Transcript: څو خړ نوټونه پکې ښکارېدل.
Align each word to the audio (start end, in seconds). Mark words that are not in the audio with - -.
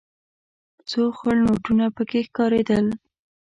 څو 0.89 1.01
خړ 1.17 1.35
نوټونه 1.45 1.85
پکې 1.95 2.19
ښکارېدل. 2.27 2.85